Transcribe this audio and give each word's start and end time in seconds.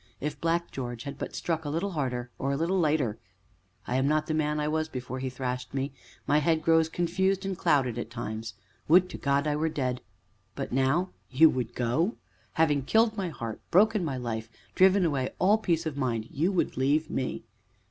If 0.19 0.41
Black 0.41 0.71
George 0.71 1.03
had 1.03 1.19
but 1.19 1.35
struck 1.35 1.63
a 1.63 1.69
little 1.69 1.91
harder 1.91 2.31
or 2.39 2.51
a 2.51 2.57
little 2.57 2.79
lighter; 2.79 3.19
I 3.85 3.97
am 3.97 4.07
not 4.07 4.25
the 4.25 4.33
man 4.33 4.59
I 4.59 4.67
was 4.67 4.89
before 4.89 5.19
he 5.19 5.29
thrashed 5.29 5.75
me; 5.75 5.93
my 6.25 6.39
head 6.39 6.63
grows 6.63 6.89
confused 6.89 7.45
and 7.45 7.55
clouded 7.55 7.99
at 7.99 8.09
times 8.09 8.55
would 8.87 9.11
to 9.11 9.19
God 9.19 9.45
I 9.45 9.55
were 9.55 9.69
dead! 9.69 10.01
But 10.55 10.71
now 10.71 11.11
you 11.29 11.51
would 11.51 11.75
go! 11.75 12.15
Having 12.53 12.85
killed 12.85 13.15
my 13.15 13.29
heart, 13.29 13.59
broken 13.69 14.03
my 14.03 14.17
life, 14.17 14.49
driven 14.73 15.05
away 15.05 15.35
all 15.37 15.59
peace 15.59 15.85
of 15.85 15.97
mind 15.97 16.29
you 16.31 16.51
would 16.51 16.77
leave 16.77 17.11
me! 17.11 17.43